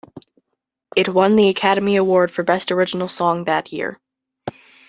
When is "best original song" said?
2.41-3.43